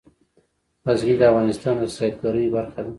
غزني 0.87 1.15
د 1.17 1.21
افغانستان 1.31 1.75
د 1.79 1.83
سیلګرۍ 1.95 2.45
برخه 2.55 2.79
ده. 2.85 2.89